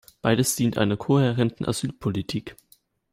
[0.23, 2.55] Beides dient einer kohärenten Asylpolitik.